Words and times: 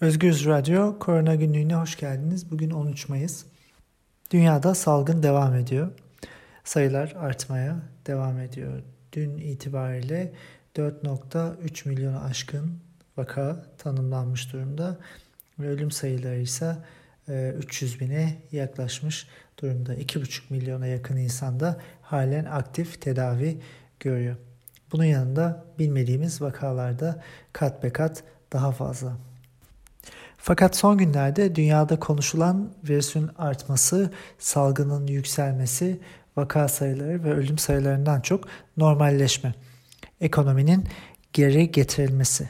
Özgürüz 0.00 0.46
Radyo 0.46 0.98
Korona 0.98 1.34
Günlüğü'ne 1.34 1.74
hoş 1.74 1.96
geldiniz. 1.96 2.50
Bugün 2.50 2.70
13 2.70 3.08
Mayıs. 3.08 3.44
Dünyada 4.30 4.74
salgın 4.74 5.22
devam 5.22 5.54
ediyor. 5.54 5.90
Sayılar 6.64 7.14
artmaya 7.18 7.76
devam 8.06 8.38
ediyor. 8.38 8.82
Dün 9.12 9.38
itibariyle 9.38 10.32
4.3 10.76 11.88
milyonu 11.88 12.24
aşkın 12.24 12.78
vaka 13.16 13.66
tanımlanmış 13.78 14.52
durumda. 14.52 14.96
Ölüm 15.62 15.90
sayıları 15.90 16.40
ise 16.40 16.76
300 17.28 17.96
e, 17.96 18.00
bine 18.00 18.42
yaklaşmış 18.52 19.26
durumda. 19.62 19.94
2,5 19.94 20.40
milyona 20.50 20.86
yakın 20.86 21.16
insanda 21.16 21.80
halen 22.02 22.44
aktif 22.44 23.00
tedavi 23.00 23.58
görüyor. 24.00 24.36
Bunun 24.92 25.04
yanında 25.04 25.64
bilmediğimiz 25.78 26.42
vakalarda 26.42 27.22
kat 27.52 27.82
be 27.82 27.90
kat 27.90 28.24
daha 28.52 28.72
fazla. 28.72 29.16
Fakat 30.46 30.76
son 30.76 30.98
günlerde 30.98 31.54
dünyada 31.54 31.98
konuşulan 31.98 32.70
virüsün 32.88 33.30
artması, 33.38 34.10
salgının 34.38 35.06
yükselmesi, 35.06 36.00
vaka 36.36 36.68
sayıları 36.68 37.24
ve 37.24 37.32
ölüm 37.32 37.58
sayılarından 37.58 38.20
çok 38.20 38.48
normalleşme, 38.76 39.54
ekonominin 40.20 40.84
geri 41.32 41.70
getirilmesi. 41.70 42.48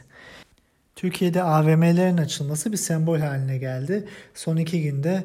Türkiye'de 0.95 1.43
AVM'lerin 1.43 2.17
açılması 2.17 2.71
bir 2.71 2.77
sembol 2.77 3.19
haline 3.19 3.57
geldi. 3.57 4.07
Son 4.33 4.57
iki 4.57 4.83
günde 4.83 5.23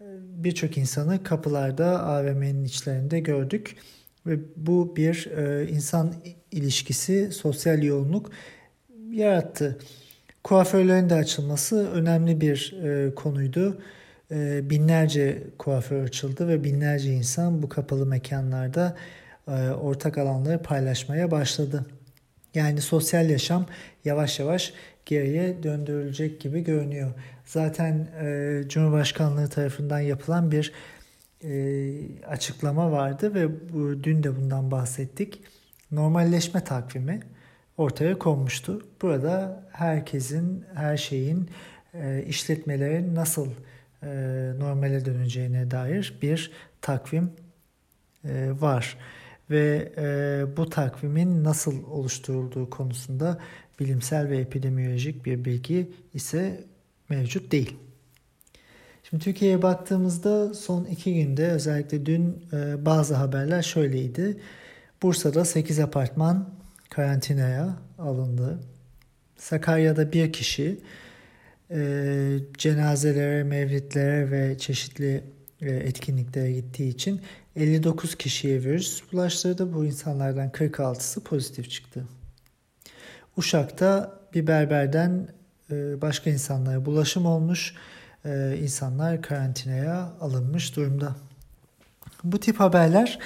e, 0.00 0.06
birçok 0.20 0.78
insanı 0.78 1.22
kapılarda 1.22 2.02
AVM'nin 2.02 2.64
içlerinde 2.64 3.20
gördük 3.20 3.76
ve 4.26 4.38
bu 4.56 4.96
bir 4.96 5.26
e, 5.26 5.68
insan 5.68 6.14
ilişkisi, 6.50 7.32
sosyal 7.32 7.82
yoğunluk 7.82 8.30
yarattı. 9.10 9.78
Kuaförlerin 10.48 11.10
de 11.10 11.14
açılması 11.14 11.90
önemli 11.90 12.40
bir 12.40 12.76
e, 12.84 13.14
konuydu. 13.14 13.80
E, 14.30 14.70
binlerce 14.70 15.42
kuaför 15.58 16.02
açıldı 16.02 16.48
ve 16.48 16.64
binlerce 16.64 17.12
insan 17.12 17.62
bu 17.62 17.68
kapalı 17.68 18.06
mekanlarda 18.06 18.96
e, 19.48 19.52
ortak 19.70 20.18
alanları 20.18 20.62
paylaşmaya 20.62 21.30
başladı. 21.30 21.86
Yani 22.54 22.80
sosyal 22.80 23.30
yaşam 23.30 23.66
yavaş 24.04 24.38
yavaş 24.40 24.72
geriye 25.06 25.62
döndürülecek 25.62 26.40
gibi 26.40 26.64
görünüyor. 26.64 27.10
Zaten 27.44 28.08
e, 28.22 28.62
Cumhurbaşkanlığı 28.68 29.48
tarafından 29.48 30.00
yapılan 30.00 30.50
bir 30.50 30.72
e, 31.44 31.50
açıklama 32.26 32.92
vardı 32.92 33.34
ve 33.34 33.72
bu, 33.72 34.04
dün 34.04 34.22
de 34.22 34.36
bundan 34.36 34.70
bahsettik. 34.70 35.42
Normalleşme 35.90 36.64
takvimi 36.64 37.20
ortaya 37.78 38.18
konmuştu. 38.18 38.82
Burada 39.02 39.64
herkesin, 39.72 40.64
her 40.74 40.96
şeyin, 40.96 41.50
e, 41.94 42.24
işletmelerin 42.28 43.14
nasıl 43.14 43.48
e, 44.02 44.08
normale 44.58 45.04
döneceğine 45.04 45.70
dair 45.70 46.18
bir 46.22 46.50
takvim 46.80 47.30
e, 48.24 48.50
var. 48.60 48.98
Ve 49.50 49.92
bu 50.56 50.70
takvimin 50.70 51.44
nasıl 51.44 51.84
oluşturulduğu 51.84 52.70
konusunda 52.70 53.38
bilimsel 53.80 54.28
ve 54.28 54.38
epidemiolojik 54.38 55.26
bir 55.26 55.44
bilgi 55.44 55.90
ise 56.14 56.64
mevcut 57.08 57.52
değil. 57.52 57.76
Şimdi 59.02 59.24
Türkiye'ye 59.24 59.62
baktığımızda 59.62 60.54
son 60.54 60.84
iki 60.84 61.14
günde 61.14 61.48
özellikle 61.50 62.06
dün 62.06 62.42
bazı 62.78 63.14
haberler 63.14 63.62
şöyleydi. 63.62 64.40
Bursa'da 65.02 65.44
8 65.44 65.80
apartman 65.80 66.57
karantinaya 66.90 67.76
alındı. 67.98 68.60
Sakarya'da 69.36 70.12
bir 70.12 70.32
kişi 70.32 70.80
e, 71.70 72.38
cenazelere, 72.58 73.44
mevlitlere 73.44 74.30
ve 74.30 74.58
çeşitli 74.58 75.24
e, 75.60 75.70
etkinliklere 75.70 76.52
gittiği 76.52 76.88
için 76.88 77.20
59 77.56 78.14
kişiye 78.14 78.62
virüs 78.62 79.02
bulaştırdı. 79.12 79.74
Bu 79.74 79.84
insanlardan 79.84 80.48
46'sı 80.48 81.24
pozitif 81.24 81.70
çıktı. 81.70 82.04
Uşak'ta 83.36 84.20
bir 84.34 84.46
berberden 84.46 85.28
e, 85.70 86.00
başka 86.00 86.30
insanlara 86.30 86.84
bulaşım 86.84 87.26
olmuş. 87.26 87.74
E, 88.24 88.58
insanlar 88.62 89.22
karantinaya 89.22 90.12
alınmış 90.20 90.76
durumda. 90.76 91.16
Bu 92.24 92.40
tip 92.40 92.60
haberler 92.60 93.18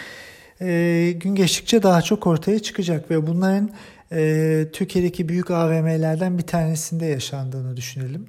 e, 0.62 1.12
gün 1.12 1.34
geçtikçe 1.34 1.82
daha 1.82 2.02
çok 2.02 2.26
ortaya 2.26 2.58
çıkacak 2.58 3.10
ve 3.10 3.26
bunların 3.26 3.70
e, 4.12 4.66
Türkiye'deki 4.72 5.28
büyük 5.28 5.50
AVM'lerden 5.50 6.38
bir 6.38 6.42
tanesinde 6.42 7.06
yaşandığını 7.06 7.76
düşünelim. 7.76 8.26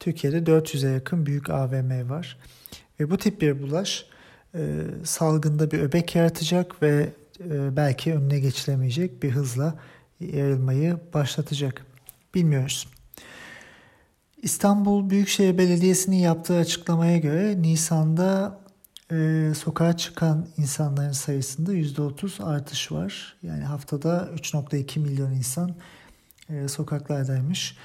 Türkiye'de 0.00 0.38
400'e 0.38 0.90
yakın 0.90 1.26
büyük 1.26 1.50
AVM 1.50 2.10
var 2.10 2.38
ve 3.00 3.10
bu 3.10 3.16
tip 3.16 3.40
bir 3.40 3.62
bulaş 3.62 4.06
e, 4.54 4.60
salgında 5.04 5.70
bir 5.70 5.78
öbek 5.78 6.14
yaratacak 6.14 6.82
ve 6.82 7.08
e, 7.40 7.76
belki 7.76 8.14
önüne 8.14 8.40
geçilemeyecek 8.40 9.22
bir 9.22 9.30
hızla 9.30 9.74
yayılmayı 10.20 10.96
başlatacak. 11.14 11.86
Bilmiyoruz. 12.34 12.88
İstanbul 14.42 15.10
Büyükşehir 15.10 15.58
Belediyesi'nin 15.58 16.16
yaptığı 16.16 16.56
açıklamaya 16.56 17.18
göre 17.18 17.62
Nisan'da 17.62 18.60
e, 19.12 19.52
sokağa 19.54 19.96
çıkan 19.96 20.46
insanların 20.56 21.12
sayısında 21.12 21.74
%30 21.74 22.44
artış 22.44 22.92
var. 22.92 23.36
Yani 23.42 23.64
haftada 23.64 24.28
3.2 24.36 24.98
milyon 24.98 25.30
insan 25.30 25.74
e, 26.48 26.68
sokaklardaymış. 26.68 27.76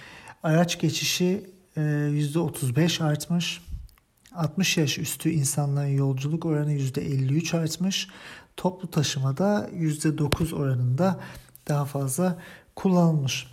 Araç 0.43 0.79
geçişi 0.79 1.49
e, 1.77 1.81
%35 1.81 3.03
artmış. 3.03 3.61
60 4.35 4.77
yaş 4.77 4.97
üstü 4.97 5.29
insanların 5.29 5.87
yolculuk 5.87 6.45
oranı 6.45 6.73
%53 6.73 7.57
artmış. 7.57 8.07
Toplu 8.57 8.91
taşımada 8.91 9.69
%9 9.73 10.55
oranında 10.55 11.19
daha 11.67 11.85
fazla 11.85 12.39
kullanılmış. 12.75 13.47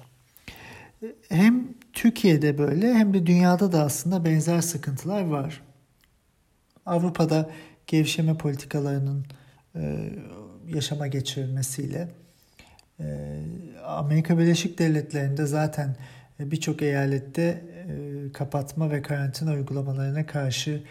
Hem 1.28 1.68
Türkiye'de 1.92 2.58
böyle 2.58 2.94
hem 2.94 3.14
de 3.14 3.26
dünyada 3.26 3.72
da 3.72 3.82
aslında 3.82 4.24
benzer 4.24 4.60
sıkıntılar 4.60 5.24
var. 5.24 5.60
Avrupa'da 6.86 7.50
gevşeme 7.86 8.36
politikalarının 8.36 9.26
e, 9.76 10.10
yaşama 10.66 11.06
geçirilmesiyle 11.06 12.08
e, 13.00 13.04
Amerika 13.86 14.38
Birleşik 14.38 14.78
Devletleri'nde 14.78 15.46
zaten 15.46 15.96
birçok 16.38 16.82
eyalette 16.82 17.42
e, 17.42 18.32
kapatma 18.32 18.90
ve 18.90 19.02
karantina 19.02 19.52
uygulamalarına 19.52 20.26
karşı 20.26 20.82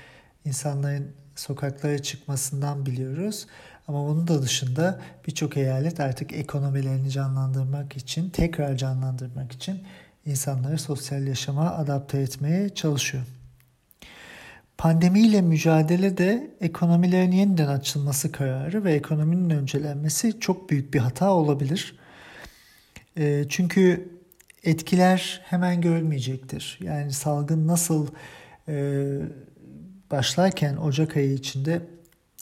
insanların 0.46 1.12
sokaklara 1.36 2.00
çıkmasından 2.00 2.86
biliyoruz. 2.86 3.48
Ama 3.88 4.08
bunun 4.08 4.28
da 4.28 4.42
dışında 4.42 5.02
birçok 5.28 5.58
eyalet 5.58 6.00
artık 6.00 6.34
ekonomilerini 6.34 7.10
canlandırmak 7.12 7.98
için, 7.98 8.30
tekrar 8.30 8.78
canlandırmak 8.78 9.52
için 9.52 9.84
insanları 10.25 10.80
sosyal 10.80 11.28
yaşama 11.28 11.72
adapte 11.72 12.18
etmeye 12.18 12.70
çalışıyor. 12.70 13.24
Pandemiyle 14.83 15.41
mücadele 15.41 16.17
de 16.17 16.51
ekonomilerin 16.61 17.31
yeniden 17.31 17.67
açılması 17.67 18.31
kararı 18.31 18.83
ve 18.83 18.94
ekonominin 18.94 19.49
öncelenmesi 19.49 20.39
çok 20.39 20.69
büyük 20.69 20.94
bir 20.94 20.99
hata 20.99 21.31
olabilir. 21.31 21.95
E, 23.17 23.45
çünkü 23.49 24.09
etkiler 24.63 25.41
hemen 25.44 25.81
görülmeyecektir. 25.81 26.79
Yani 26.81 27.11
salgın 27.11 27.67
nasıl 27.67 28.07
e, 28.67 29.05
başlarken 30.11 30.75
Ocak 30.75 31.17
ayı 31.17 31.33
içinde 31.33 31.81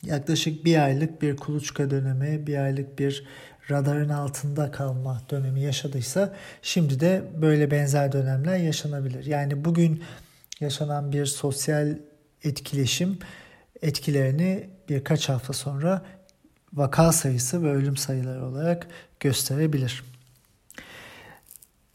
yaklaşık 0.03 0.65
bir 0.65 0.83
aylık 0.83 1.21
bir 1.21 1.37
kuluçka 1.37 1.89
dönemi, 1.89 2.47
bir 2.47 2.57
aylık 2.57 2.99
bir 2.99 3.25
radarın 3.71 4.09
altında 4.09 4.71
kalma 4.71 5.21
dönemi 5.29 5.61
yaşadıysa 5.61 6.33
şimdi 6.61 6.99
de 6.99 7.23
böyle 7.41 7.71
benzer 7.71 8.11
dönemler 8.11 8.57
yaşanabilir. 8.57 9.25
Yani 9.25 9.65
bugün 9.65 10.03
yaşanan 10.59 11.11
bir 11.11 11.25
sosyal 11.25 11.95
etkileşim 12.43 13.19
etkilerini 13.81 14.69
birkaç 14.89 15.29
hafta 15.29 15.53
sonra 15.53 16.05
vaka 16.73 17.11
sayısı 17.11 17.63
ve 17.63 17.71
ölüm 17.71 17.97
sayıları 17.97 18.45
olarak 18.45 18.87
gösterebilir. 19.19 20.03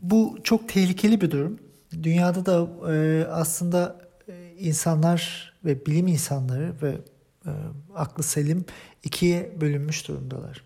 Bu 0.00 0.38
çok 0.44 0.68
tehlikeli 0.68 1.20
bir 1.20 1.30
durum. 1.30 1.58
Dünyada 2.02 2.46
da 2.46 2.68
e, 2.92 3.26
aslında 3.30 4.00
e, 4.28 4.54
insanlar 4.58 5.52
ve 5.64 5.86
bilim 5.86 6.06
insanları 6.06 6.72
ve 6.82 6.98
e, 7.46 7.50
aklı 7.94 8.22
selim 8.22 8.64
ikiye 9.04 9.52
bölünmüş 9.60 10.08
durumdalar. 10.08 10.62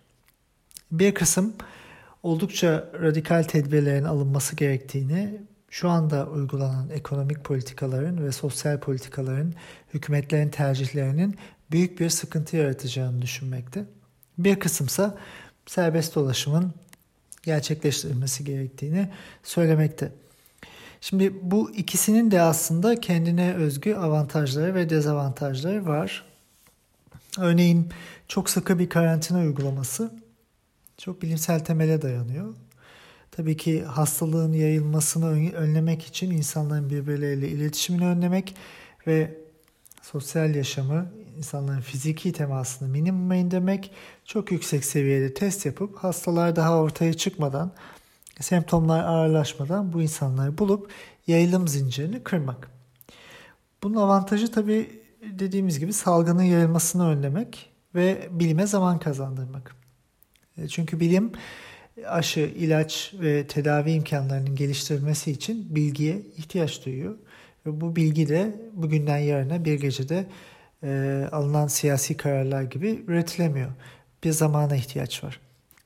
Bir 0.93 1.15
kısım 1.15 1.55
oldukça 2.23 2.91
radikal 3.03 3.43
tedbirlerin 3.43 4.05
alınması 4.05 4.57
gerektiğini, 4.57 5.41
şu 5.71 5.89
anda 5.89 6.27
uygulanan 6.27 6.91
ekonomik 6.91 7.45
politikaların 7.45 8.25
ve 8.25 8.33
sosyal 8.33 8.81
politikaların 8.81 9.55
hükümetlerin 9.95 10.49
tercihlerinin 10.49 11.37
büyük 11.71 12.01
bir 12.01 12.11
sıkıntı 12.11 12.57
yaratacağını 12.57 13.23
düşünmekte. 13.23 13.85
Bir 14.39 14.61
kısımsa 14.61 15.19
serbest 15.67 16.15
dolaşımın 16.15 16.73
gerçekleştirilmesi 17.43 18.45
gerektiğini 18.45 19.09
söylemekte. 19.43 20.13
Şimdi 21.01 21.35
bu 21.43 21.71
ikisinin 21.71 22.31
de 22.31 22.43
aslında 22.43 23.01
kendine 23.01 23.55
özgü 23.55 23.95
avantajları 23.95 24.75
ve 24.75 24.91
dezavantajları 24.91 25.87
var. 25.87 26.25
Örneğin 27.39 27.89
çok 28.29 28.51
sıkı 28.51 28.79
bir 28.79 28.89
karantina 28.89 29.39
uygulaması 29.39 30.13
çok 30.99 31.23
bilimsel 31.23 31.65
temele 31.65 32.03
dayanıyor. 32.03 32.55
Tabii 33.31 33.57
ki 33.57 33.85
hastalığın 33.85 34.53
yayılmasını 34.53 35.53
önlemek 35.55 36.07
için 36.07 36.31
insanların 36.31 36.91
birbirleriyle 36.91 37.49
iletişimini 37.49 38.07
önlemek 38.07 38.55
ve 39.07 39.37
sosyal 40.03 40.55
yaşamı, 40.55 41.07
insanların 41.39 41.81
fiziki 41.81 42.33
temasını 42.33 42.89
minimuma 42.89 43.35
indirmek, 43.35 43.91
çok 44.25 44.53
yüksek 44.53 44.85
seviyede 44.85 45.35
test 45.35 45.67
yapıp 45.67 45.97
hastalar 45.97 46.57
daha 46.57 46.79
ortaya 46.79 47.13
çıkmadan, 47.15 47.73
semptomlar 48.41 49.05
ağırlaşmadan 49.05 49.93
bu 49.93 50.03
insanları 50.03 50.59
bulup 50.59 50.91
yayılım 51.27 51.69
zincirini 51.69 52.23
kırmak. 52.23 52.71
Bunun 53.83 53.97
avantajı 53.97 54.53
tabii 54.53 55.01
dediğimiz 55.23 55.79
gibi 55.79 55.93
salgının 55.93 56.43
yayılmasını 56.43 57.09
önlemek 57.09 57.71
ve 57.95 58.29
bilime 58.31 58.67
zaman 58.67 58.99
kazandırmak. 58.99 59.77
E, 60.59 60.69
çünkü 60.69 61.01
bilim 61.01 61.33
aşı, 62.07 62.41
ilaç 62.41 63.13
ve 63.21 63.47
tedavi 63.47 63.91
imkanlarının 63.91 64.57
geliştirilmesi 64.57 65.31
için 65.31 65.75
bilgiye 65.75 66.23
ihtiyaç 66.37 66.87
duyuyor. 66.87 67.15
Ve 67.67 67.81
bu 67.81 67.97
bilgi 67.97 68.29
de 68.29 68.57
bugünden 68.73 69.19
yarına 69.19 69.65
bir 69.65 69.81
gecede 69.81 70.27
e, 70.83 71.25
alınan 71.33 71.67
siyasi 71.67 72.17
kararlar 72.17 72.63
gibi 72.63 73.05
üretilemiyor. 73.07 73.71
Bir 74.25 74.33
zamana 74.33 74.77
ihtiyaç 74.77 75.25
var. 75.25 75.41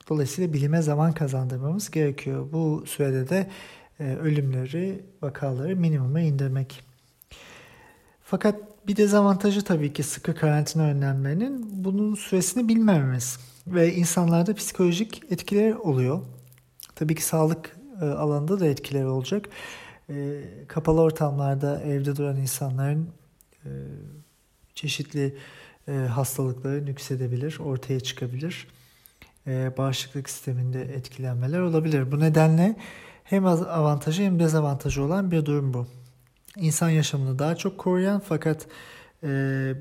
Dolayısıyla 0.09 0.53
bilime 0.53 0.83
zaman 0.83 1.13
kazandırmamız 1.13 1.91
gerekiyor. 1.91 2.53
Bu 2.53 2.85
sürede 2.87 3.29
de 3.29 3.47
e, 4.01 4.05
ölümleri, 4.05 5.01
vakaları 5.23 5.77
minimuma 5.77 6.21
indirmek. 6.21 6.85
Fakat 8.35 8.87
bir 8.87 8.97
dezavantajı 8.97 9.65
tabii 9.65 9.93
ki 9.93 10.03
sıkı 10.03 10.35
karantina 10.35 10.83
önlemlerinin 10.83 11.85
bunun 11.85 12.15
süresini 12.15 12.69
bilmememiz 12.69 13.39
ve 13.67 13.95
insanlarda 13.95 14.55
psikolojik 14.55 15.23
etkileri 15.31 15.77
oluyor. 15.77 16.21
Tabii 16.95 17.15
ki 17.15 17.25
sağlık 17.25 17.77
e, 18.03 18.05
alanında 18.05 18.61
da 18.61 18.67
etkileri 18.67 19.07
olacak. 19.07 19.49
E, 20.11 20.43
kapalı 20.69 21.01
ortamlarda 21.01 21.83
evde 21.83 22.17
duran 22.17 22.37
insanların 22.37 23.09
e, 23.65 23.71
çeşitli 24.75 25.37
hastalıkları 26.09 26.87
nüksedebilir, 26.87 27.59
ortaya 27.59 28.01
çıkabilir. 28.01 28.69
Bağışıklık 29.47 30.31
sisteminde 30.31 30.83
etkilenmeler 30.83 31.61
olabilir. 31.61 32.13
Bu 32.13 32.21
nedenle 32.21 32.77
hem 33.25 33.47
avantajı 33.47 34.23
hem 34.23 34.39
dezavantajı 34.39 35.03
olan 35.03 35.31
bir 35.31 35.47
durum 35.47 35.75
bu. 35.75 35.87
İnsan 36.57 36.91
yaşamını 36.91 37.39
daha 37.39 37.57
çok 37.57 37.79
koruyan 37.79 38.21
fakat 38.21 38.67
e, 39.23 39.29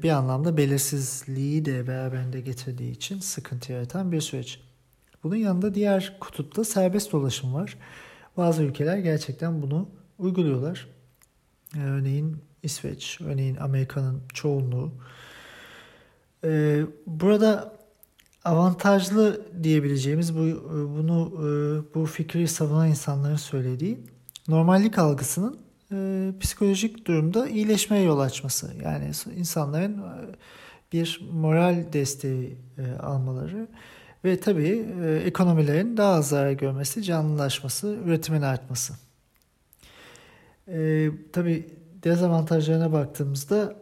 bir 0.04 0.10
anlamda 0.10 0.58
belirsizliği 0.58 1.66
de 1.66 1.88
beraberinde 1.88 2.42
getirdiği 2.42 2.92
için 2.92 3.20
sıkıntı 3.20 3.72
yaratan 3.72 4.12
bir 4.12 4.22
süreç. 4.22 4.62
Bunun 5.24 5.36
yanında 5.36 5.76
diğer 5.76 6.18
kutupta 6.20 6.64
serbest 6.64 7.12
dolaşım 7.12 7.54
var. 7.54 7.78
Bazı 8.38 8.64
ülkeler 8.64 8.98
gerçekten 8.98 9.62
bunu 9.62 9.90
uyguluyorlar. 10.20 10.88
E, 11.76 11.80
örneğin 11.80 12.38
İsveç, 12.64 13.22
örneğin 13.22 13.56
Amerika'nın 13.56 14.22
çoğunluğu. 14.34 14.94
E, 16.44 16.82
burada 17.08 17.78
avantajlı 18.46 19.42
diyebileceğimiz 19.64 20.38
bu 20.38 20.40
bunu 20.98 21.32
bu 21.96 22.06
fikri 22.06 22.48
savunan 22.48 22.90
insanların 22.90 23.36
söylediği 23.36 24.00
normallik 24.48 24.98
algısının 24.98 25.64
e, 25.94 26.32
psikolojik 26.40 27.08
durumda 27.08 27.48
iyileşmeye 27.48 28.04
yol 28.04 28.20
açması. 28.20 28.72
Yani 28.84 29.12
insanların 29.36 29.98
e, 29.98 30.36
bir 30.94 31.22
moral 31.32 31.94
desteği 31.94 32.58
e, 32.78 33.02
almaları 33.02 33.68
ve 34.26 34.40
tabii 34.40 34.86
e, 35.04 35.22
ekonomilerin 35.26 35.98
daha 35.98 36.14
az 36.14 36.30
zarar 36.30 36.52
görmesi, 36.52 37.04
canlılaşması, 37.04 37.98
üretimin 38.06 38.42
artması. 38.42 38.94
E, 40.68 41.10
tabii 41.34 41.70
dezavantajlarına 42.04 42.92
baktığımızda 42.92 43.76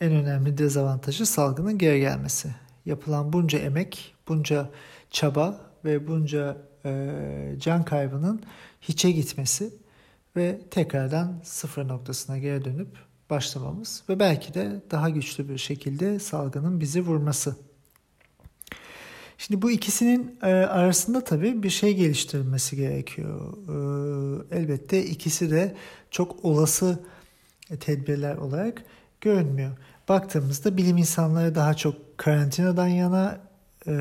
en 0.00 0.12
önemli 0.12 0.58
dezavantajı 0.58 1.26
salgının 1.26 1.78
geri 1.78 2.00
gelmesi. 2.00 2.54
Yapılan 2.86 3.32
bunca 3.32 3.58
emek, 3.58 4.14
bunca 4.28 4.70
çaba 5.10 5.60
ve 5.84 6.08
bunca 6.08 6.56
e, 6.84 7.10
can 7.58 7.84
kaybının 7.84 8.42
hiçe 8.80 9.10
gitmesi 9.10 9.70
ve 10.38 10.60
tekrardan 10.70 11.40
sıfır 11.42 11.88
noktasına 11.88 12.38
geri 12.38 12.64
dönüp 12.64 12.88
başlamamız 13.30 14.02
ve 14.08 14.20
belki 14.20 14.54
de 14.54 14.82
daha 14.90 15.10
güçlü 15.10 15.48
bir 15.48 15.58
şekilde 15.58 16.18
salgının 16.18 16.80
bizi 16.80 17.00
vurması. 17.00 17.56
Şimdi 19.38 19.62
bu 19.62 19.70
ikisinin 19.70 20.38
e, 20.42 20.46
arasında 20.46 21.24
tabii 21.24 21.62
bir 21.62 21.70
şey 21.70 21.94
geliştirilmesi 21.94 22.76
gerekiyor. 22.76 23.52
E, 24.50 24.58
elbette 24.58 25.04
ikisi 25.04 25.50
de 25.50 25.74
çok 26.10 26.44
olası 26.44 26.98
tedbirler 27.80 28.36
olarak 28.36 28.82
görünmüyor. 29.20 29.70
Baktığımızda 30.08 30.76
bilim 30.76 30.96
insanları 30.96 31.54
daha 31.54 31.74
çok 31.74 32.18
karantinadan 32.18 32.88
yana, 32.88 33.40
e, 33.86 33.92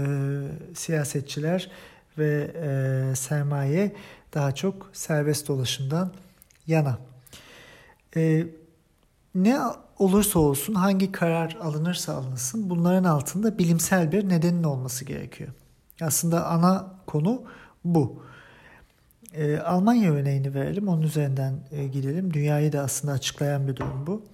siyasetçiler 0.75 1.71
ve 2.17 2.51
sermaye 3.15 3.91
daha 4.33 4.55
çok 4.55 4.89
serbest 4.93 5.47
dolaşımdan 5.47 6.11
yana. 6.67 6.97
E, 8.15 8.47
ne 9.35 9.59
olursa 9.99 10.39
olsun 10.39 10.73
hangi 10.73 11.11
karar 11.11 11.57
alınırsa 11.61 12.13
alınsın 12.13 12.69
bunların 12.69 13.03
altında 13.03 13.57
bilimsel 13.57 14.11
bir 14.11 14.29
nedenin 14.29 14.63
olması 14.63 15.05
gerekiyor. 15.05 15.49
Aslında 16.01 16.47
ana 16.47 16.91
konu 17.07 17.43
bu. 17.85 18.23
E, 19.33 19.57
Almanya 19.57 20.11
örneğini 20.11 20.53
verelim 20.53 20.87
onun 20.87 21.01
üzerinden 21.01 21.59
e, 21.71 21.87
gidelim. 21.87 22.33
Dünyayı 22.33 22.73
da 22.73 22.81
aslında 22.81 23.13
açıklayan 23.13 23.67
bir 23.67 23.75
durum 23.75 24.07
bu. 24.07 24.25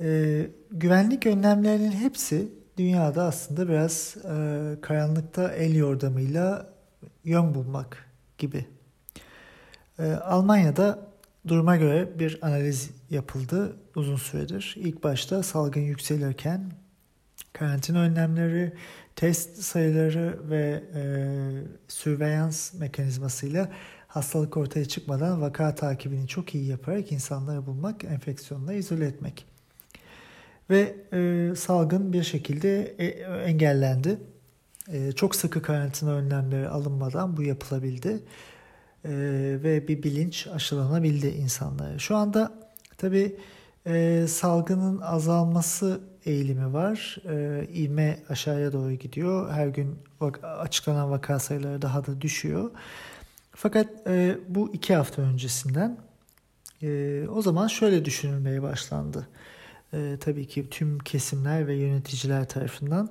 E, 0.00 0.46
güvenlik 0.70 1.26
önlemlerinin 1.26 1.92
hepsi 1.92 2.48
dünyada 2.76 3.24
aslında 3.24 3.68
biraz 3.68 4.16
e, 4.16 4.76
karanlıkta 4.80 5.52
el 5.52 5.74
yordamıyla 5.74 6.66
yön 7.24 7.54
bulmak 7.54 8.06
gibi. 8.38 8.66
E, 9.98 10.12
Almanya'da 10.12 11.07
Duruma 11.48 11.76
göre 11.76 12.08
bir 12.18 12.38
analiz 12.42 12.90
yapıldı 13.10 13.76
uzun 13.96 14.16
süredir. 14.16 14.74
İlk 14.78 15.04
başta 15.04 15.42
salgın 15.42 15.80
yükselirken 15.80 16.72
karantina 17.52 18.00
önlemleri, 18.00 18.72
test 19.16 19.62
sayıları 19.62 20.50
ve 20.50 20.84
e, 20.94 21.02
sürveyans 21.88 22.74
mekanizmasıyla 22.74 23.68
hastalık 24.08 24.56
ortaya 24.56 24.84
çıkmadan 24.84 25.40
vaka 25.40 25.74
takibini 25.74 26.28
çok 26.28 26.54
iyi 26.54 26.66
yaparak 26.66 27.12
insanları 27.12 27.66
bulmak, 27.66 28.04
enfeksiyonla 28.04 28.72
izole 28.72 29.06
etmek. 29.06 29.46
Ve 30.70 30.96
e, 31.12 31.52
salgın 31.56 32.12
bir 32.12 32.22
şekilde 32.22 32.82
e, 32.98 33.06
engellendi. 33.44 34.18
E, 34.88 35.12
çok 35.12 35.34
sıkı 35.34 35.62
karantina 35.62 36.12
önlemleri 36.12 36.68
alınmadan 36.68 37.36
bu 37.36 37.42
yapılabildi 37.42 38.20
e, 39.08 39.12
ve 39.62 39.88
bir 39.88 40.02
bilinç 40.02 40.46
aşılanabildi 40.46 41.26
insanlara. 41.26 41.98
Şu 41.98 42.16
anda 42.16 42.52
tabi 42.96 43.36
e, 43.86 44.24
salgının 44.28 45.00
azalması 45.00 46.00
eğilimi 46.24 46.72
var. 46.72 47.16
E, 47.28 47.66
ivme 47.74 48.18
aşağıya 48.28 48.72
doğru 48.72 48.92
gidiyor. 48.92 49.50
Her 49.52 49.68
gün 49.68 49.98
açıklanan 50.42 51.10
vaka 51.10 51.38
sayıları 51.38 51.82
daha 51.82 52.06
da 52.06 52.20
düşüyor. 52.20 52.70
Fakat 53.52 53.86
e, 54.06 54.38
bu 54.48 54.74
iki 54.74 54.94
hafta 54.94 55.22
öncesinden 55.22 55.98
e, 56.82 57.22
o 57.28 57.42
zaman 57.42 57.66
şöyle 57.66 58.04
düşünülmeye 58.04 58.62
başlandı. 58.62 59.28
E, 59.92 60.16
tabii 60.20 60.48
ki 60.48 60.70
tüm 60.70 60.98
kesimler 60.98 61.66
ve 61.66 61.74
yöneticiler 61.74 62.48
tarafından 62.48 63.10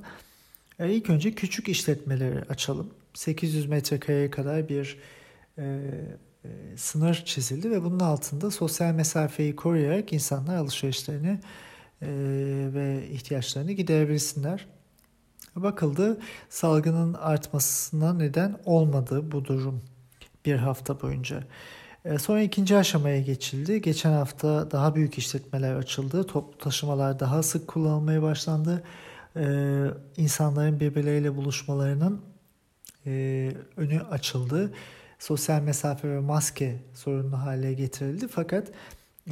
e, 0.80 0.94
ilk 0.94 1.10
önce 1.10 1.32
küçük 1.32 1.70
işletmeleri 1.70 2.42
açalım. 2.50 2.94
800 3.14 3.66
metrekareye 3.66 4.32
kadar 4.32 4.70
bir 4.70 4.98
e, 5.58 5.64
e, 6.46 6.78
sınır 6.78 7.24
çizildi 7.26 7.72
ve 7.72 7.84
bunun 7.84 8.00
altında 8.00 8.52
sosyal 8.52 8.94
mesafeyi 8.94 9.56
koruyarak 9.56 10.14
insanlar 10.14 10.56
alışverişlerini 10.56 11.40
e, 12.02 12.10
ve 12.74 13.08
ihtiyaçlarını 13.12 13.72
giderebilsinler. 13.72 14.68
Bakıldı 15.56 16.20
salgının 16.50 17.14
artmasına 17.14 18.14
neden 18.14 18.60
olmadı 18.66 19.32
bu 19.32 19.46
durum 19.46 19.82
bir 20.46 20.56
hafta 20.56 21.02
boyunca. 21.02 21.44
Sonra 22.20 22.42
ikinci 22.42 22.78
aşamaya 22.78 23.22
geçildi. 23.22 23.82
Geçen 23.82 24.12
hafta 24.12 24.72
daha 24.72 24.96
büyük 24.96 25.18
işletmeler 25.18 25.76
açıldı. 25.76 26.24
Toplu 26.24 26.58
taşımalar 26.58 27.20
daha 27.20 27.44
sık 27.44 27.68
kullanılmaya 27.68 28.22
başlandı. 28.22 28.84
E, 29.36 29.46
insanların 30.18 30.80
birbirleriyle 30.80 31.36
buluşmalarının 31.36 32.22
önü 33.78 34.02
açıldı 34.12 34.72
sosyal 35.20 35.62
mesafe 35.62 36.10
ve 36.10 36.20
maske 36.20 36.76
sorunlu 36.94 37.38
hale 37.38 37.74
getirildi. 37.74 38.28
Fakat 38.28 38.72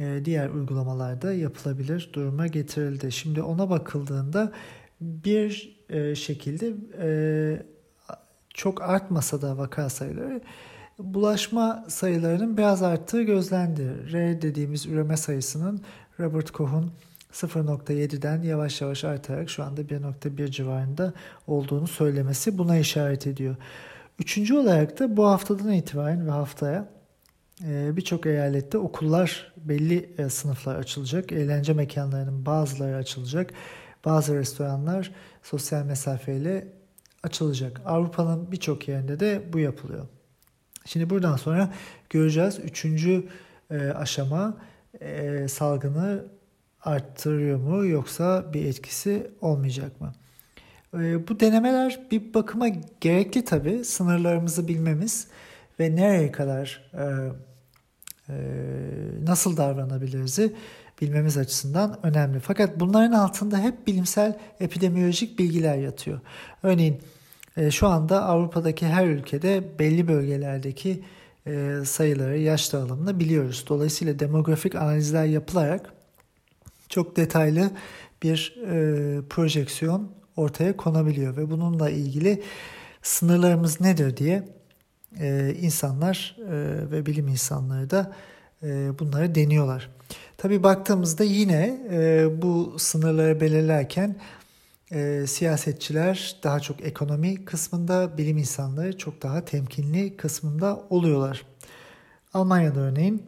e, 0.00 0.20
diğer 0.24 0.48
uygulamalarda 0.48 1.32
yapılabilir 1.32 2.10
duruma 2.12 2.46
getirildi. 2.46 3.12
Şimdi 3.12 3.42
ona 3.42 3.70
bakıldığında 3.70 4.52
bir 5.00 5.76
e, 5.90 6.14
şekilde 6.14 6.74
e, 7.00 7.08
çok 8.54 8.82
artmasa 8.82 9.42
da 9.42 9.58
vaka 9.58 9.90
sayıları 9.90 10.40
bulaşma 10.98 11.84
sayılarının 11.88 12.56
biraz 12.56 12.82
arttığı 12.82 13.22
gözlendi. 13.22 14.12
R 14.12 14.42
dediğimiz 14.42 14.86
üreme 14.86 15.16
sayısının 15.16 15.80
Robert 16.20 16.50
Koch'un 16.50 16.92
0.7'den 17.32 18.42
yavaş 18.42 18.80
yavaş 18.80 19.04
artarak 19.04 19.50
şu 19.50 19.64
anda 19.64 19.80
1.1 19.80 20.50
civarında 20.50 21.12
olduğunu 21.46 21.86
söylemesi 21.86 22.58
buna 22.58 22.78
işaret 22.78 23.26
ediyor. 23.26 23.56
Üçüncü 24.18 24.54
olarak 24.54 24.98
da 24.98 25.16
bu 25.16 25.26
haftadan 25.26 25.72
itibaren 25.72 26.26
ve 26.26 26.30
haftaya 26.30 26.88
e, 27.64 27.96
birçok 27.96 28.26
eyalette 28.26 28.78
okullar 28.78 29.52
belli 29.56 30.10
e, 30.18 30.28
sınıflar 30.28 30.76
açılacak. 30.76 31.32
Eğlence 31.32 31.72
mekanlarının 31.72 32.46
bazıları 32.46 32.96
açılacak. 32.96 33.52
Bazı 34.04 34.34
restoranlar 34.34 35.12
sosyal 35.42 35.84
mesafeyle 35.84 36.68
açılacak. 37.22 37.80
Avrupa'nın 37.84 38.52
birçok 38.52 38.88
yerinde 38.88 39.20
de 39.20 39.42
bu 39.52 39.58
yapılıyor. 39.58 40.06
Şimdi 40.86 41.10
buradan 41.10 41.36
sonra 41.36 41.72
göreceğiz. 42.10 42.58
Üçüncü 42.64 43.28
e, 43.70 43.78
aşama 43.78 44.56
salgını 45.48 46.24
arttırıyor 46.82 47.58
mu 47.58 47.86
yoksa 47.86 48.52
bir 48.52 48.64
etkisi 48.64 49.30
olmayacak 49.40 50.00
mı? 50.00 50.12
E, 51.00 51.28
bu 51.28 51.40
denemeler 51.40 52.00
bir 52.10 52.34
bakıma 52.34 52.68
gerekli 53.00 53.44
tabii. 53.44 53.84
Sınırlarımızı 53.84 54.68
bilmemiz 54.68 55.26
ve 55.80 55.96
nereye 55.96 56.32
kadar 56.32 56.90
e, 56.94 57.04
e, 58.28 58.34
nasıl 59.24 59.56
davranabiliriz'i 59.56 60.52
bilmemiz 61.00 61.38
açısından 61.38 61.98
önemli. 62.02 62.40
Fakat 62.40 62.80
bunların 62.80 63.12
altında 63.12 63.58
hep 63.58 63.86
bilimsel 63.86 64.38
epidemiolojik 64.60 65.38
bilgiler 65.38 65.76
yatıyor. 65.76 66.20
Örneğin 66.62 67.00
e, 67.56 67.70
şu 67.70 67.86
anda 67.86 68.24
Avrupa'daki 68.24 68.86
her 68.86 69.06
ülkede 69.06 69.78
belli 69.78 70.08
bölgelerdeki 70.08 71.02
sayıları, 71.84 72.38
yaş 72.38 72.72
dağılımını 72.72 73.20
biliyoruz. 73.20 73.64
Dolayısıyla 73.68 74.18
demografik 74.18 74.74
analizler 74.74 75.24
yapılarak 75.24 75.92
çok 76.88 77.16
detaylı 77.16 77.70
bir 78.22 78.54
projeksiyon 79.30 80.10
ortaya 80.36 80.76
konabiliyor 80.76 81.36
ve 81.36 81.50
bununla 81.50 81.90
ilgili 81.90 82.42
sınırlarımız 83.02 83.80
nedir 83.80 84.16
diye 84.16 84.48
e, 85.20 85.54
insanlar 85.60 86.36
e, 86.40 86.52
ve 86.90 87.06
bilim 87.06 87.28
insanları 87.28 87.90
da 87.90 88.12
e, 88.62 88.98
bunları 88.98 89.34
deniyorlar. 89.34 89.90
Tabii 90.36 90.62
baktığımızda 90.62 91.24
yine 91.24 91.80
e, 91.90 92.28
bu 92.42 92.74
sınırları 92.78 93.40
belirlerken 93.40 94.16
e, 94.92 95.24
siyasetçiler 95.26 96.36
daha 96.42 96.60
çok 96.60 96.80
ekonomi 96.84 97.44
kısmında, 97.44 98.18
bilim 98.18 98.38
insanları 98.38 98.98
çok 98.98 99.22
daha 99.22 99.44
temkinli 99.44 100.16
kısmında 100.16 100.82
oluyorlar. 100.90 101.46
Almanya'da 102.34 102.80
örneğin 102.80 103.22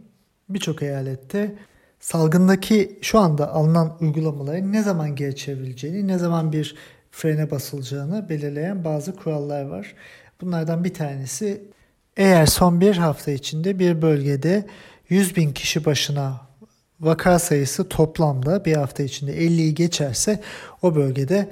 birçok 0.49 0.83
eyalette 0.83 1.57
salgındaki 2.00 2.99
şu 3.03 3.19
anda 3.19 3.53
alınan 3.53 3.97
uygulamaların 4.00 4.73
ne 4.73 4.83
zaman 4.83 5.17
geri 5.17 5.37
çevrileceğini, 5.37 6.09
ne 6.09 6.19
zaman 6.19 6.53
bir 6.53 6.77
frene 7.11 7.50
basılacağını 7.50 8.29
belirleyen 8.29 8.85
bazı 8.85 9.17
kurallar 9.17 9.62
var. 9.62 9.95
Bunlardan 10.41 10.85
bir 10.85 10.95
tanesi 10.95 11.62
eğer 12.17 12.47
son 12.47 12.81
bir 12.81 12.97
hafta 12.97 13.31
içinde 13.31 13.79
bir 13.79 14.03
bölgede 14.03 14.67
100 15.09 15.37
bin 15.37 15.53
kişi 15.53 15.85
başına 15.85 16.41
vaka 17.00 17.38
sayısı 17.38 17.88
toplamda 17.88 18.65
bir 18.65 18.77
hafta 18.77 19.03
içinde 19.03 19.37
50'yi 19.37 19.75
geçerse 19.75 20.41
o 20.83 20.95
bölgede 20.95 21.49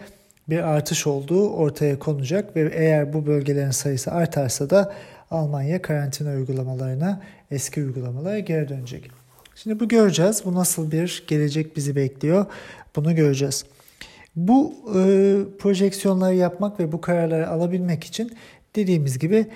bir 0.49 0.59
artış 0.59 1.07
olduğu 1.07 1.51
ortaya 1.51 1.99
konacak 1.99 2.57
ve 2.57 2.71
eğer 2.75 3.13
bu 3.13 3.27
bölgelerin 3.27 3.71
sayısı 3.71 4.13
artarsa 4.13 4.71
da 4.71 4.95
Almanya 5.31 5.83
karantina 5.83 6.31
uygulamalarına, 6.31 7.23
eski 7.51 7.85
uygulamalara 7.85 8.39
geri 8.39 8.69
dönecek. 8.69 9.11
Şimdi 9.55 9.81
bu 9.81 9.89
göreceğiz. 9.89 10.43
Bu 10.45 10.55
nasıl 10.55 10.91
bir 10.91 11.25
gelecek 11.27 11.77
bizi 11.77 11.97
bekliyor? 11.97 12.47
Bunu 12.97 13.15
göreceğiz. 13.15 13.65
Bu 14.37 14.75
e, 14.95 14.99
projeksiyonları 15.59 16.35
yapmak 16.35 16.81
ve 16.81 16.93
bu 16.93 17.01
kararları 17.01 17.49
alabilmek 17.49 18.05
için 18.05 18.37
dediğimiz 18.77 19.19
gibi 19.19 19.47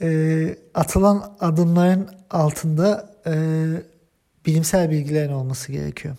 e, 0.00 0.56
atılan 0.74 1.36
adımların 1.40 2.08
altında 2.30 3.14
e, 3.26 3.34
bilimsel 4.46 4.90
bilgilerin 4.90 5.32
olması 5.32 5.72
gerekiyor. 5.72 6.16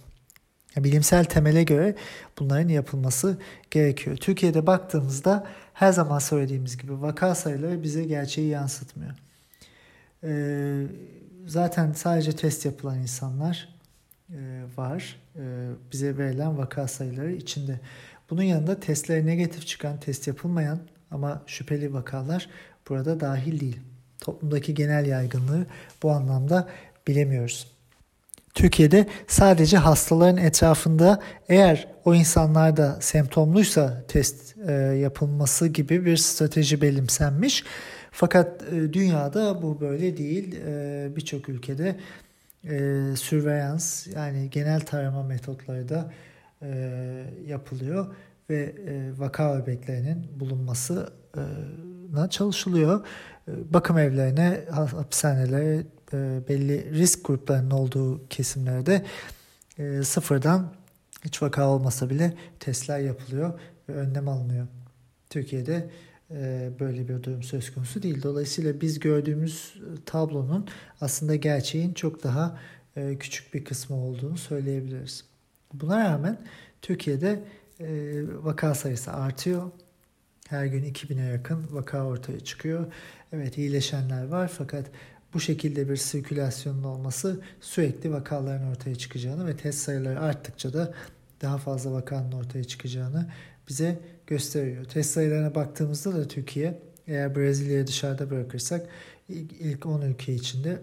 Bilimsel 0.78 1.26
temele 1.26 1.64
göre 1.64 1.96
bunların 2.40 2.70
yapılması 2.70 3.38
gerekiyor. 3.72 4.18
Türkiye'de 4.18 4.68
baktığımızda 4.68 5.48
her 5.74 5.92
zaman 5.92 6.20
söylediğimiz 6.20 6.78
gibi 6.78 7.02
vaka 7.02 7.36
sayıları 7.36 7.84
bize 7.84 8.04
gerçeği 8.04 8.48
yansıtmıyor. 8.48 9.12
Ee, 10.24 10.88
zaten 11.46 11.92
sadece 11.94 12.32
test 12.32 12.66
yapılan 12.66 13.00
insanlar 13.00 13.70
e, 13.74 13.75
var. 14.78 15.16
E, 15.36 15.70
bize 15.92 16.18
verilen 16.18 16.58
vaka 16.58 16.88
sayıları 16.88 17.32
içinde. 17.32 17.80
Bunun 18.30 18.44
yanında 18.44 18.80
testlere 18.80 19.26
negatif 19.26 19.68
çıkan, 19.68 20.00
test 20.00 20.28
yapılmayan 20.28 20.80
ama 21.12 21.44
şüpheli 21.48 21.94
vakalar 21.94 22.50
burada 22.90 23.20
dahil 23.20 23.60
değil. 23.60 23.80
Toplumdaki 24.22 24.74
genel 24.74 25.06
yaygınlığı 25.06 25.66
bu 26.04 26.12
anlamda 26.12 26.68
bilemiyoruz. 27.08 27.76
Türkiye'de 28.54 29.08
sadece 29.28 29.78
hastaların 29.78 30.38
etrafında 30.38 31.22
eğer 31.50 31.88
o 32.06 32.16
insanlarda 32.16 32.98
semptomluysa 33.02 34.04
test 34.08 34.58
e, 34.68 34.74
yapılması 34.74 35.68
gibi 35.68 36.06
bir 36.06 36.18
strateji 36.18 36.82
benimsenmiş. 36.82 37.64
Fakat 38.12 38.64
e, 38.74 38.94
dünyada 38.94 39.62
bu 39.62 39.82
böyle 39.82 40.18
değil. 40.18 40.56
E, 40.68 41.08
Birçok 41.16 41.50
ülkede 41.50 41.96
e, 42.70 43.16
surveillance 43.16 43.86
yani 44.16 44.50
genel 44.50 44.82
tarama 44.82 45.24
metotları 45.24 45.90
da 45.90 46.14
e, 46.62 46.68
yapılıyor 47.48 48.16
ve 48.50 48.76
e, 48.88 49.20
vaka 49.20 49.60
bebeklerinin 49.60 50.40
bulunmasına 50.40 52.30
çalışılıyor. 52.30 53.06
E, 53.48 53.74
bakım 53.74 53.98
evlerine, 53.98 54.62
hapishanelere, 54.72 55.84
e, 56.14 56.40
belli 56.50 56.92
risk 56.92 57.26
gruplarının 57.26 57.72
olduğu 57.72 58.28
kesimlerde 58.28 59.06
e, 59.78 60.04
sıfırdan 60.04 60.74
hiç 61.26 61.42
vaka 61.42 61.70
olmasa 61.70 62.10
bile 62.10 62.34
testler 62.60 63.00
yapılıyor 63.00 63.60
ve 63.90 63.94
önlem 63.94 64.28
alınıyor. 64.28 64.68
Türkiye'de 65.30 65.90
böyle 66.80 67.08
bir 67.08 67.24
durum 67.24 67.44
söz 67.44 67.74
konusu 67.74 68.04
değil. 68.04 68.24
Dolayısıyla 68.24 68.82
biz 68.82 69.00
gördüğümüz 69.00 69.74
tablonun 70.06 70.68
aslında 71.02 71.36
gerçeğin 71.36 71.94
çok 71.94 72.24
daha 72.24 72.60
e, 72.96 73.18
küçük 73.18 73.54
bir 73.54 73.66
kısmı 73.66 73.96
olduğunu 73.96 74.38
söyleyebiliriz. 74.38 75.26
Buna 75.74 76.00
rağmen 76.00 76.40
Türkiye'de 76.82 77.44
e, 77.80 77.88
vaka 78.44 78.76
sayısı 78.76 79.14
artıyor. 79.14 79.72
Her 80.48 80.66
gün 80.66 80.84
2000'e 80.94 81.32
yakın 81.32 81.68
vaka 81.72 82.06
ortaya 82.06 82.40
çıkıyor. 82.40 82.94
Evet 83.32 83.58
iyileşenler 83.58 84.28
var 84.28 84.52
fakat 84.58 84.86
bu 85.34 85.40
şekilde 85.40 85.90
bir 85.90 85.96
sirkülasyonun 85.96 86.84
olması 86.84 87.42
sürekli 87.62 88.12
vakaların 88.12 88.72
ortaya 88.72 88.96
çıkacağını 88.96 89.48
ve 89.48 89.58
test 89.58 89.80
sayıları 89.80 90.20
arttıkça 90.20 90.74
da 90.74 90.94
daha 91.42 91.58
fazla 91.58 91.92
vakanın 91.92 92.32
ortaya 92.32 92.64
çıkacağını 92.64 93.32
bize 93.70 94.00
gösteriyor. 94.28 94.86
Test 94.86 95.12
sayılarına 95.12 95.56
baktığımızda 95.56 96.16
da 96.16 96.28
Türkiye 96.28 96.80
eğer 97.08 97.36
Brezilya'yı 97.36 97.88
dışarıda 97.88 98.30
bırakırsak 98.30 98.90
ilk 99.30 99.86
10 99.86 100.02
ülke 100.02 100.34
içinde 100.34 100.82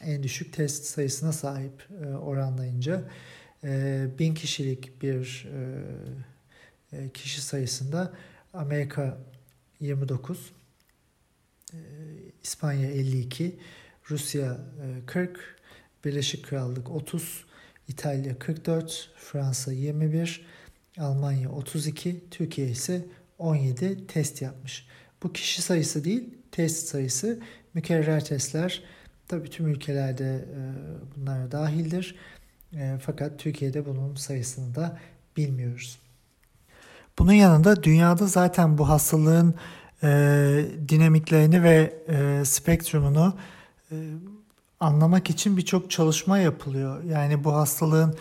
en 0.00 0.22
düşük 0.22 0.52
test 0.52 0.84
sayısına 0.84 1.32
sahip 1.32 1.88
e, 2.02 2.06
oranlayınca 2.06 3.02
e, 3.64 4.06
bin 4.18 4.34
kişilik 4.34 5.02
bir 5.02 5.48
e, 6.92 7.10
kişi 7.10 7.42
sayısında 7.42 8.12
Amerika 8.52 9.18
29, 9.80 10.52
İspanya 12.42 12.90
52, 12.90 13.58
Rusya 14.10 14.58
40, 15.06 15.56
Birleşik 16.04 16.44
Krallık 16.44 16.90
30, 16.90 17.44
İtalya 17.88 18.38
44, 18.38 19.10
Fransa 19.16 19.72
21, 19.72 20.46
Almanya 21.00 21.50
32, 21.50 22.24
Türkiye 22.30 22.68
ise 22.68 23.06
17 23.38 24.06
test 24.06 24.42
yapmış. 24.42 24.86
Bu 25.22 25.32
kişi 25.32 25.62
sayısı 25.62 26.04
değil, 26.04 26.34
test 26.52 26.88
sayısı. 26.88 27.40
Mükerrer 27.74 28.24
testler 28.24 28.82
tabii 29.28 29.50
tüm 29.50 29.68
ülkelerde 29.68 30.34
e, 30.34 30.60
bunlara 31.16 31.52
dahildir. 31.52 32.16
E, 32.74 32.98
fakat 33.06 33.38
Türkiye'de 33.38 33.86
bunun 33.86 34.14
sayısını 34.14 34.74
da 34.74 34.98
bilmiyoruz. 35.36 35.98
Bunun 37.18 37.32
yanında 37.32 37.82
dünyada 37.82 38.26
zaten 38.26 38.78
bu 38.78 38.88
hastalığın 38.88 39.54
e, 40.02 40.08
dinamiklerini 40.88 41.62
ve 41.62 41.94
e, 42.08 42.44
spektrumunu 42.44 43.36
e, 43.92 43.96
anlamak 44.80 45.30
için 45.30 45.56
birçok 45.56 45.90
çalışma 45.90 46.38
yapılıyor. 46.38 47.04
Yani 47.04 47.44
bu 47.44 47.54
hastalığın 47.54 48.16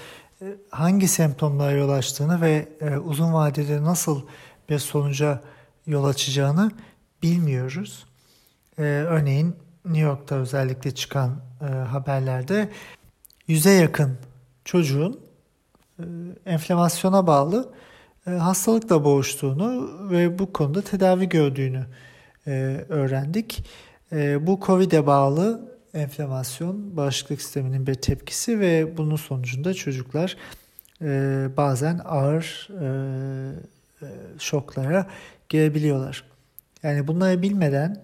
hangi 0.69 1.07
semptomlara 1.07 1.71
yol 1.71 1.89
açtığını 1.89 2.41
ve 2.41 2.67
e, 2.81 2.97
uzun 2.97 3.33
vadede 3.33 3.83
nasıl 3.83 4.21
bir 4.69 4.79
sonuca 4.79 5.41
yol 5.85 6.05
açacağını 6.05 6.71
bilmiyoruz. 7.23 8.05
E, 8.77 8.81
örneğin 8.83 9.55
New 9.85 10.01
York'ta 10.01 10.35
özellikle 10.35 10.95
çıkan 10.95 11.49
haberlerde 11.87 12.69
yüze 13.47 13.71
yakın 13.71 14.17
çocuğun 14.65 15.19
enflamasyona 16.45 17.27
bağlı 17.27 17.73
hastalıkla 18.25 19.03
boğuştuğunu 19.03 19.89
ve 20.09 20.39
bu 20.39 20.53
konuda 20.53 20.81
tedavi 20.81 21.29
gördüğünü 21.29 21.85
öğrendik. 22.89 23.65
Bu 24.39 24.59
COVID'e 24.65 25.07
bağlı 25.07 25.68
enflamasyon 25.93 26.97
bağışıklık 26.97 27.41
sisteminin 27.41 27.87
bir 27.87 27.95
tepkisi 27.95 28.59
ve 28.59 28.97
bunun 28.97 29.15
sonucunda 29.15 29.73
çocuklar 29.73 30.37
e, 31.01 31.47
bazen 31.57 32.01
ağır 32.05 32.69
e, 32.81 32.85
e, 34.01 34.07
şoklara 34.39 35.07
gelebiliyorlar. 35.49 36.23
Yani 36.83 37.07
bunları 37.07 37.41
bilmeden 37.41 38.03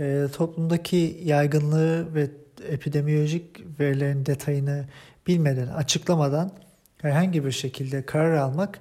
e, 0.00 0.26
toplumdaki 0.32 1.20
yaygınlığı 1.24 2.14
ve 2.14 2.30
epidemiyolojik 2.68 3.80
verilerin 3.80 4.26
detayını 4.26 4.84
bilmeden, 5.26 5.66
açıklamadan 5.66 6.52
herhangi 6.98 7.44
bir 7.44 7.52
şekilde 7.52 8.06
karar 8.06 8.36
almak 8.36 8.80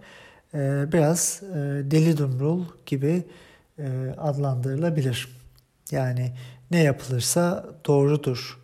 e, 0.53 0.85
biraz 0.93 1.41
e, 1.43 1.55
deli 1.91 2.17
dumrul 2.17 2.65
gibi 2.85 3.24
e, 3.79 3.85
adlandırılabilir. 4.17 5.27
Yani 5.91 6.33
ne 6.72 6.84
yapılırsa 6.84 7.65
doğrudur 7.86 8.60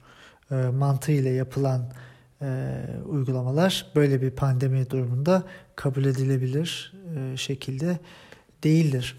e, 0.51 0.55
mantığıyla 0.55 1.31
yapılan 1.31 1.93
e, 2.41 2.77
uygulamalar 3.05 3.85
böyle 3.95 4.21
bir 4.21 4.31
pandemi 4.31 4.89
durumunda 4.89 5.43
kabul 5.75 6.05
edilebilir 6.05 6.93
e, 7.17 7.37
şekilde 7.37 7.99
değildir. 8.63 9.17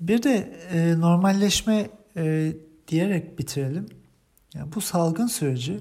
Bir 0.00 0.22
de 0.22 0.58
e, 0.72 1.00
normalleşme 1.00 1.90
e, 2.16 2.52
diyerek 2.88 3.38
bitirelim. 3.38 3.86
Yani 4.54 4.72
bu 4.74 4.80
salgın 4.80 5.26
süreci 5.26 5.80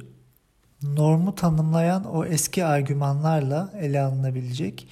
normu 0.83 1.35
tanımlayan 1.35 2.05
o 2.05 2.25
eski 2.25 2.65
argümanlarla 2.65 3.73
ele 3.79 4.01
alınabilecek 4.01 4.87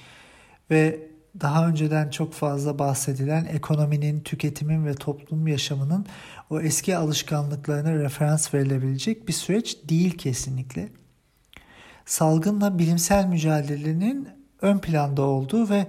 ve 0.70 1.08
daha 1.40 1.68
önceden 1.68 2.10
çok 2.10 2.32
fazla 2.32 2.78
bahsedilen 2.78 3.44
ekonominin, 3.44 4.20
tüketimin 4.20 4.86
ve 4.86 4.94
toplum 4.94 5.46
yaşamının 5.46 6.06
o 6.50 6.60
eski 6.60 6.96
alışkanlıklarına 6.96 7.94
referans 7.94 8.54
verilebilecek 8.54 9.28
bir 9.28 9.32
süreç 9.32 9.76
değil 9.88 10.18
kesinlikle. 10.18 10.88
Salgınla 12.06 12.78
bilimsel 12.78 13.26
mücadelenin 13.26 14.28
ön 14.62 14.78
planda 14.78 15.22
olduğu 15.22 15.68
ve 15.68 15.86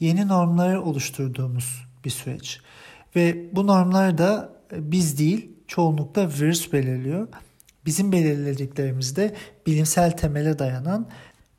yeni 0.00 0.28
normları 0.28 0.82
oluşturduğumuz 0.82 1.84
bir 2.04 2.10
süreç. 2.10 2.60
Ve 3.16 3.56
bu 3.56 3.66
normları 3.66 4.18
da 4.18 4.52
biz 4.72 5.18
değil, 5.18 5.50
çoğunlukla 5.68 6.28
virüs 6.28 6.72
belirliyor. 6.72 7.28
Bizim 7.86 8.12
belirlediklerimizde 8.12 9.34
bilimsel 9.66 10.16
temele 10.16 10.58
dayanan 10.58 11.08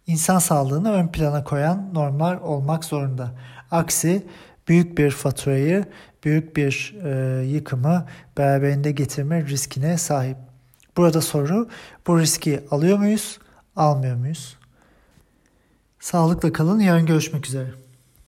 insan 0.07 0.39
sağlığını 0.39 0.91
ön 0.91 1.07
plana 1.07 1.43
koyan 1.43 1.93
normlar 1.93 2.36
olmak 2.38 2.86
zorunda. 2.86 3.31
Aksi 3.72 4.27
büyük 4.67 4.98
bir 4.98 5.12
faturayı, 5.12 5.86
büyük 6.24 6.55
bir 6.55 6.95
e, 7.03 7.43
yıkımı 7.45 8.05
beraberinde 8.38 8.91
getirme 8.91 9.45
riskine 9.45 9.98
sahip. 9.98 10.38
Burada 10.98 11.22
soru 11.22 11.69
bu 12.07 12.19
riski 12.19 12.63
alıyor 12.72 12.98
muyuz, 12.98 13.39
almıyor 13.75 14.15
muyuz? 14.15 14.57
Sağlıkla 16.00 16.53
kalın, 16.53 16.79
yarın 16.79 17.06
görüşmek 17.06 17.47
üzere. 17.47 17.83